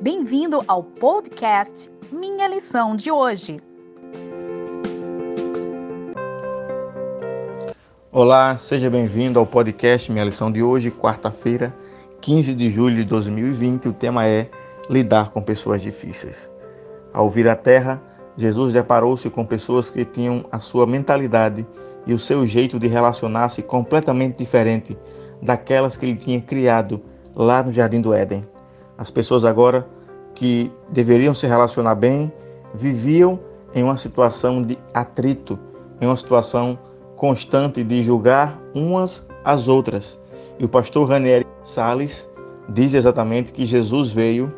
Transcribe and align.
Bem-vindo 0.00 0.64
ao 0.66 0.82
podcast 0.82 1.92
Minha 2.10 2.48
Lição 2.48 2.96
de 2.96 3.10
Hoje. 3.10 3.58
Olá, 8.10 8.56
seja 8.56 8.88
bem-vindo 8.88 9.38
ao 9.38 9.44
podcast 9.44 10.10
Minha 10.10 10.24
Lição 10.24 10.50
de 10.50 10.62
Hoje, 10.62 10.90
quarta-feira, 10.90 11.76
15 12.22 12.54
de 12.54 12.70
julho 12.70 12.96
de 12.96 13.04
2020. 13.04 13.90
O 13.90 13.92
tema 13.92 14.26
é 14.26 14.48
Lidar 14.88 15.32
com 15.32 15.42
Pessoas 15.42 15.82
Difíceis. 15.82 16.50
Ao 17.12 17.28
vir 17.28 17.46
à 17.46 17.54
Terra, 17.54 18.02
Jesus 18.38 18.72
deparou-se 18.72 19.28
com 19.28 19.44
pessoas 19.44 19.90
que 19.90 20.06
tinham 20.06 20.46
a 20.50 20.60
sua 20.60 20.86
mentalidade 20.86 21.66
e 22.06 22.14
o 22.14 22.18
seu 22.18 22.46
jeito 22.46 22.78
de 22.78 22.86
relacionar-se 22.86 23.60
completamente 23.60 24.38
diferente 24.38 24.96
daquelas 25.42 25.98
que 25.98 26.06
ele 26.06 26.16
tinha 26.16 26.40
criado 26.40 27.02
lá 27.36 27.62
no 27.62 27.70
Jardim 27.70 28.00
do 28.00 28.14
Éden. 28.14 28.42
As 29.00 29.10
pessoas 29.10 29.46
agora 29.46 29.86
que 30.34 30.70
deveriam 30.90 31.34
se 31.34 31.46
relacionar 31.46 31.94
bem 31.94 32.30
viviam 32.74 33.40
em 33.74 33.82
uma 33.82 33.96
situação 33.96 34.62
de 34.62 34.78
atrito, 34.92 35.58
em 36.02 36.06
uma 36.06 36.18
situação 36.18 36.78
constante 37.16 37.82
de 37.82 38.02
julgar 38.02 38.60
umas 38.74 39.26
às 39.42 39.68
outras. 39.68 40.20
E 40.58 40.66
o 40.66 40.68
pastor 40.68 41.08
Ranieri 41.08 41.46
Sales 41.64 42.28
diz 42.68 42.92
exatamente 42.92 43.52
que 43.52 43.64
Jesus 43.64 44.12
veio 44.12 44.52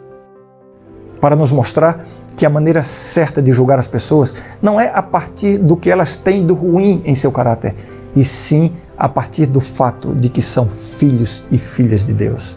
para 1.20 1.36
nos 1.36 1.52
mostrar 1.52 2.04
que 2.36 2.44
a 2.44 2.50
maneira 2.50 2.82
certa 2.82 3.40
de 3.40 3.52
julgar 3.52 3.78
as 3.78 3.86
pessoas 3.86 4.34
não 4.60 4.80
é 4.80 4.90
a 4.92 5.02
partir 5.04 5.56
do 5.56 5.76
que 5.76 5.88
elas 5.88 6.16
têm 6.16 6.44
do 6.44 6.54
ruim 6.54 7.00
em 7.04 7.14
seu 7.14 7.30
caráter, 7.30 7.76
e 8.16 8.24
sim 8.24 8.74
a 8.98 9.08
partir 9.08 9.46
do 9.46 9.60
fato 9.60 10.12
de 10.16 10.28
que 10.28 10.42
são 10.42 10.68
filhos 10.68 11.44
e 11.48 11.58
filhas 11.58 12.04
de 12.04 12.12
Deus. 12.12 12.56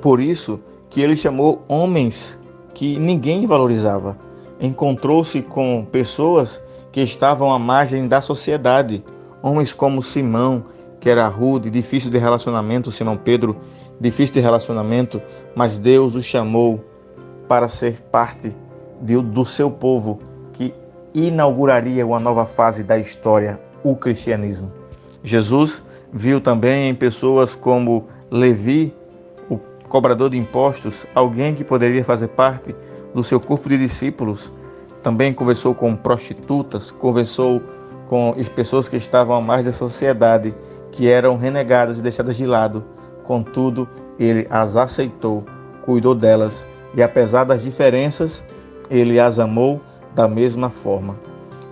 Por 0.00 0.20
isso 0.20 0.60
que 0.94 1.02
ele 1.02 1.16
chamou 1.16 1.64
homens 1.66 2.38
que 2.72 2.96
ninguém 3.00 3.48
valorizava. 3.48 4.16
Encontrou-se 4.60 5.42
com 5.42 5.84
pessoas 5.90 6.62
que 6.92 7.00
estavam 7.00 7.52
à 7.52 7.58
margem 7.58 8.06
da 8.06 8.20
sociedade, 8.20 9.04
homens 9.42 9.72
como 9.72 10.00
Simão, 10.00 10.66
que 11.00 11.10
era 11.10 11.26
rude, 11.26 11.68
difícil 11.68 12.12
de 12.12 12.18
relacionamento, 12.18 12.92
Simão 12.92 13.16
Pedro, 13.16 13.56
difícil 14.00 14.34
de 14.34 14.40
relacionamento, 14.40 15.20
mas 15.56 15.78
Deus 15.78 16.14
o 16.14 16.22
chamou 16.22 16.84
para 17.48 17.68
ser 17.68 18.00
parte 18.12 18.56
de, 19.02 19.20
do 19.20 19.44
seu 19.44 19.72
povo 19.72 20.20
que 20.52 20.72
inauguraria 21.12 22.06
uma 22.06 22.20
nova 22.20 22.46
fase 22.46 22.84
da 22.84 22.96
história, 22.96 23.60
o 23.82 23.96
cristianismo. 23.96 24.72
Jesus 25.24 25.82
viu 26.12 26.40
também 26.40 26.88
em 26.88 26.94
pessoas 26.94 27.56
como 27.56 28.06
Levi, 28.30 28.94
cobrador 29.94 30.28
de 30.28 30.36
impostos, 30.36 31.06
alguém 31.14 31.54
que 31.54 31.62
poderia 31.62 32.04
fazer 32.04 32.26
parte 32.26 32.74
do 33.14 33.22
seu 33.22 33.38
corpo 33.38 33.68
de 33.68 33.78
discípulos. 33.78 34.52
Também 35.04 35.32
conversou 35.32 35.72
com 35.72 35.94
prostitutas, 35.94 36.90
conversou 36.90 37.62
com 38.08 38.34
pessoas 38.56 38.88
que 38.88 38.96
estavam 38.96 39.36
à 39.36 39.40
mais 39.40 39.66
da 39.66 39.72
sociedade, 39.72 40.52
que 40.90 41.08
eram 41.08 41.36
renegadas 41.36 41.96
e 41.96 42.02
deixadas 42.02 42.36
de 42.36 42.44
lado. 42.44 42.84
Contudo, 43.22 43.88
ele 44.18 44.48
as 44.50 44.76
aceitou, 44.76 45.44
cuidou 45.82 46.12
delas 46.12 46.66
e, 46.96 47.00
apesar 47.00 47.44
das 47.44 47.62
diferenças, 47.62 48.44
ele 48.90 49.20
as 49.20 49.38
amou 49.38 49.80
da 50.12 50.26
mesma 50.26 50.70
forma. 50.70 51.16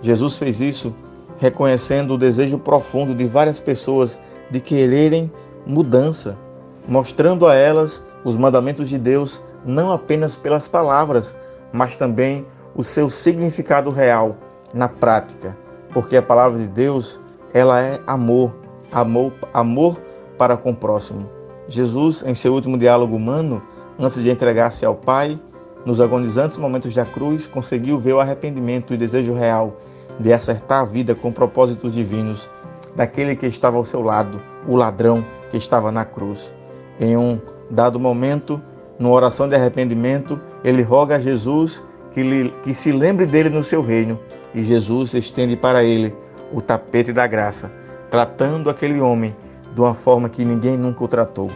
Jesus 0.01 0.39
fez 0.39 0.61
isso 0.61 0.95
reconhecendo 1.39 2.15
o 2.15 2.19
desejo 2.19 2.57
profundo 2.57 3.17
de 3.17 3.25
várias 3.25 3.59
pessoas 3.59 4.21
de 4.49 4.61
quererem 4.61 5.29
mudança, 5.67 6.39
mostrando 6.87 7.49
a 7.49 7.57
elas 7.57 8.01
os 8.25 8.37
mandamentos 8.37 8.89
de 8.89 8.99
Deus 8.99 9.43
não 9.65 9.93
apenas 9.93 10.37
pelas 10.37 10.69
palavras, 10.69 11.37
mas 11.73 11.97
também 11.97 12.47
o 12.75 12.83
seu 12.83 13.09
significado 13.09 13.91
real 13.91 14.37
na 14.73 14.89
prática, 14.89 15.57
porque 15.93 16.17
a 16.17 16.23
palavra 16.23 16.59
de 16.59 16.69
Deus, 16.69 17.21
ela 17.53 17.81
é 17.81 18.01
amor, 18.07 18.53
amor, 18.91 19.33
amor 19.53 19.99
para 20.39 20.57
com 20.57 20.71
o 20.71 20.77
próximo. 20.77 21.29
Jesus, 21.69 22.25
em 22.27 22.35
seu 22.35 22.53
último 22.53 22.77
diálogo 22.77 23.15
humano, 23.15 23.63
antes 23.99 24.23
de 24.23 24.31
entregar-se 24.31 24.85
ao 24.85 24.95
Pai, 24.95 25.39
nos 25.85 26.01
agonizantes 26.01 26.59
momentos 26.59 26.95
da 26.95 27.05
cruz, 27.05 27.47
conseguiu 27.47 27.99
ver 27.99 28.15
o 28.15 28.21
arrependimento 28.21 28.95
e 28.95 28.97
desejo 28.97 29.35
real 29.35 29.77
de 30.19 30.33
acertar 30.33 30.81
a 30.81 30.85
vida 30.85 31.15
com 31.15 31.33
propósitos 31.33 31.93
divinos 31.93 32.49
daquele 32.95 33.35
que 33.35 33.47
estava 33.47 33.77
ao 33.77 33.85
seu 33.85 34.03
lado, 34.03 34.41
o 34.67 34.77
ladrão 34.77 35.25
que 35.51 35.57
estava 35.57 35.91
na 35.91 36.05
cruz. 36.05 36.53
Em 37.01 37.17
um 37.17 37.41
dado 37.73 37.99
momento, 37.99 38.61
numa 38.99 39.15
oração 39.15 39.49
de 39.49 39.57
arrependimento, 39.57 40.39
ele 40.63 40.83
roga 40.83 41.17
a 41.17 41.19
Jesus 41.19 41.83
que, 42.13 42.23
lhe, 42.23 42.51
que 42.63 42.75
se 42.75 42.93
lembre 42.93 43.25
dele 43.25 43.49
no 43.49 43.65
seu 43.65 43.83
reino 43.83 44.21
e 44.55 44.63
Jesus 44.63 45.15
estende 45.15 45.57
para 45.57 45.83
ele 45.83 46.15
o 46.53 46.61
tapete 46.61 47.15
da 47.15 47.27
graça, 47.27 47.73
tratando 48.11 48.69
aquele 48.69 49.01
homem 49.01 49.35
de 49.75 49.81
uma 49.81 49.95
forma 49.95 50.29
que 50.29 50.45
ninguém 50.45 50.77
nunca 50.77 51.03
o 51.03 51.09
tratou. 51.09 51.51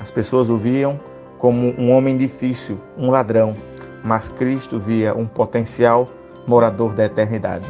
As 0.00 0.10
pessoas 0.10 0.50
o 0.50 0.56
viam 0.56 0.98
como 1.38 1.72
um 1.78 1.92
homem 1.92 2.16
difícil, 2.16 2.76
um 2.98 3.08
ladrão, 3.08 3.54
mas 4.02 4.28
Cristo 4.28 4.76
via 4.76 5.14
um 5.14 5.24
potencial 5.24 6.08
morador 6.48 6.94
da 6.94 7.04
eternidade. 7.04 7.66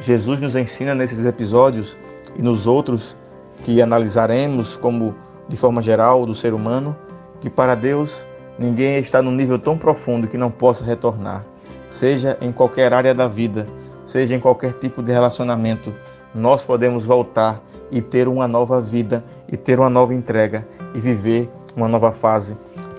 Jesus 0.00 0.40
nos 0.40 0.56
ensina 0.56 0.92
nesses 0.92 1.24
episódios 1.24 1.96
e 2.36 2.42
nos 2.42 2.66
outros 2.66 3.16
que 3.62 3.80
analisaremos 3.80 4.74
como 4.74 5.14
de 5.48 5.56
forma 5.56 5.80
geral 5.80 6.26
do 6.26 6.34
ser 6.34 6.52
humano 6.52 6.96
que 7.44 7.50
para 7.50 7.74
Deus 7.74 8.24
ninguém 8.58 8.98
está 8.98 9.20
num 9.20 9.30
nível 9.30 9.58
tão 9.58 9.76
profundo 9.76 10.26
que 10.26 10.38
não 10.38 10.50
possa 10.50 10.82
retornar. 10.82 11.44
Seja 11.90 12.38
em 12.40 12.50
qualquer 12.50 12.90
área 12.94 13.14
da 13.14 13.28
vida, 13.28 13.66
seja 14.06 14.34
em 14.34 14.40
qualquer 14.40 14.72
tipo 14.72 15.02
de 15.02 15.12
relacionamento, 15.12 15.92
nós 16.34 16.64
podemos 16.64 17.04
voltar 17.04 17.62
e 17.90 18.00
ter 18.00 18.28
uma 18.28 18.48
nova 18.48 18.80
vida 18.80 19.22
e 19.46 19.58
ter 19.58 19.78
uma 19.78 19.90
nova 19.90 20.14
entrega 20.14 20.66
e 20.94 20.98
viver 20.98 21.50
uma 21.76 21.86
nova 21.86 22.10
fase 22.10 22.56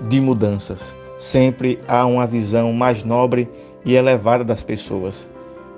de 0.08 0.22
mudanças. 0.22 0.96
Sempre 1.18 1.80
há 1.88 2.06
uma 2.06 2.28
visão 2.28 2.72
mais 2.72 3.04
nobre 3.04 3.50
e 3.84 3.96
elevada 3.96 4.44
das 4.44 4.62
pessoas, 4.62 5.28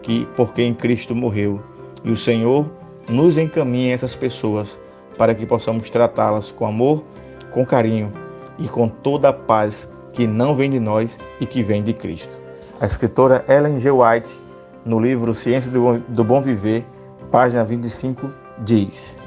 que 0.03 0.25
por 0.35 0.51
quem 0.51 0.73
Cristo 0.73 1.15
morreu. 1.15 1.61
E 2.03 2.11
o 2.11 2.17
Senhor 2.17 2.69
nos 3.07 3.37
encaminha 3.37 3.95
essas 3.95 4.13
pessoas 4.13 4.77
para 5.17 5.33
que 5.33 5.45
possamos 5.45 5.89
tratá-las 5.89 6.51
com 6.51 6.67
amor, 6.67 7.01
com 7.53 7.65
carinho 7.65 8.26
e 8.57 8.67
com 8.67 8.87
toda 8.87 9.29
a 9.29 9.33
paz 9.33 9.89
que 10.13 10.25
não 10.25 10.55
vem 10.55 10.69
de 10.69 10.79
nós 10.79 11.19
e 11.39 11.45
que 11.45 11.61
vem 11.61 11.83
de 11.83 11.93
Cristo. 11.93 12.35
A 12.79 12.85
escritora 12.85 13.45
Ellen 13.47 13.79
G. 13.79 13.91
White, 13.91 14.39
no 14.85 14.99
livro 14.99 15.33
Ciência 15.33 15.71
do 15.71 16.23
Bom 16.23 16.41
Viver, 16.41 16.85
página 17.31 17.63
25, 17.63 18.31
diz: 18.63 19.17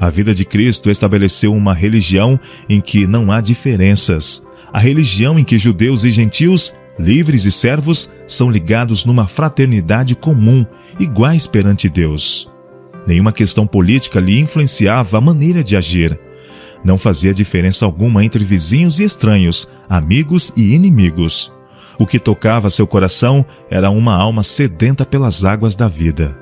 A 0.00 0.10
vida 0.10 0.34
de 0.34 0.44
Cristo 0.44 0.90
estabeleceu 0.90 1.52
uma 1.52 1.74
religião 1.74 2.38
em 2.68 2.80
que 2.80 3.06
não 3.06 3.30
há 3.30 3.40
diferenças. 3.40 4.46
A 4.72 4.78
religião 4.78 5.38
em 5.38 5.44
que 5.44 5.58
judeus 5.58 6.04
e 6.04 6.10
gentios, 6.10 6.72
livres 6.98 7.44
e 7.44 7.52
servos, 7.52 8.08
são 8.26 8.50
ligados 8.50 9.04
numa 9.04 9.26
fraternidade 9.26 10.14
comum, 10.14 10.64
iguais 10.98 11.46
perante 11.46 11.88
Deus. 11.88 12.50
Nenhuma 13.06 13.32
questão 13.32 13.66
política 13.66 14.20
lhe 14.20 14.38
influenciava 14.38 15.18
a 15.18 15.20
maneira 15.20 15.62
de 15.62 15.76
agir. 15.76 16.18
Não 16.84 16.98
fazia 16.98 17.32
diferença 17.32 17.84
alguma 17.84 18.24
entre 18.24 18.44
vizinhos 18.44 18.98
e 18.98 19.04
estranhos, 19.04 19.68
amigos 19.88 20.52
e 20.56 20.74
inimigos. 20.74 21.52
O 21.98 22.06
que 22.06 22.18
tocava 22.18 22.70
seu 22.70 22.86
coração 22.86 23.44
era 23.70 23.90
uma 23.90 24.16
alma 24.16 24.42
sedenta 24.42 25.06
pelas 25.06 25.44
águas 25.44 25.76
da 25.76 25.86
vida. 25.86 26.36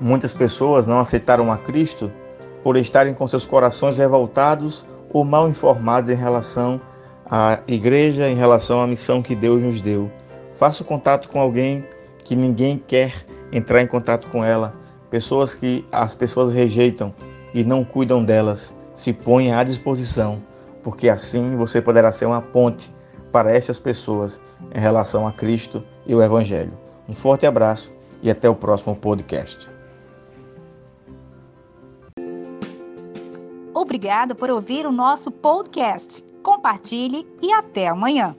Muitas 0.00 0.32
pessoas 0.32 0.86
não 0.86 1.00
aceitaram 1.00 1.52
a 1.52 1.56
Cristo 1.56 2.10
por 2.62 2.76
estarem 2.76 3.12
com 3.12 3.28
seus 3.28 3.44
corações 3.44 3.98
revoltados 3.98 4.86
ou 5.12 5.24
mal 5.24 5.48
informados 5.48 6.10
em 6.10 6.16
relação 6.16 6.80
à 7.30 7.60
igreja, 7.68 8.28
em 8.28 8.34
relação 8.34 8.80
à 8.82 8.86
missão 8.86 9.22
que 9.22 9.34
Deus 9.34 9.62
nos 9.62 9.80
deu. 9.80 10.10
Faça 10.58 10.82
contato 10.82 11.28
com 11.28 11.38
alguém 11.38 11.84
que 12.24 12.34
ninguém 12.34 12.82
quer 12.86 13.26
entrar 13.52 13.82
em 13.82 13.86
contato 13.86 14.28
com 14.28 14.44
ela, 14.44 14.74
pessoas 15.10 15.54
que 15.54 15.84
as 15.92 16.14
pessoas 16.14 16.50
rejeitam, 16.52 17.14
e 17.54 17.62
não 17.62 17.84
cuidam 17.84 18.22
delas, 18.22 18.74
se 18.94 19.12
ponha 19.12 19.58
à 19.58 19.64
disposição, 19.64 20.42
porque 20.82 21.08
assim 21.08 21.56
você 21.56 21.80
poderá 21.80 22.10
ser 22.12 22.26
uma 22.26 22.42
ponte 22.42 22.92
para 23.32 23.52
estas 23.52 23.78
pessoas 23.78 24.40
em 24.74 24.78
relação 24.78 25.26
a 25.26 25.32
Cristo 25.32 25.82
e 26.06 26.14
o 26.14 26.22
Evangelho. 26.22 26.72
Um 27.08 27.14
forte 27.14 27.46
abraço 27.46 27.92
e 28.22 28.30
até 28.30 28.50
o 28.50 28.54
próximo 28.54 28.96
podcast. 28.96 29.70
Obrigado 33.72 34.34
por 34.34 34.50
ouvir 34.50 34.86
o 34.86 34.92
nosso 34.92 35.30
podcast. 35.30 36.24
Compartilhe 36.42 37.26
e 37.42 37.52
até 37.52 37.88
amanhã. 37.88 38.36